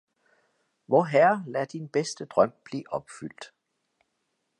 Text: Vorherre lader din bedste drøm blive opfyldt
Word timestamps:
Vorherre 0.87 1.43
lader 1.47 1.65
din 1.67 1.87
bedste 1.89 2.25
drøm 2.25 2.51
blive 2.63 2.93
opfyldt 2.93 3.53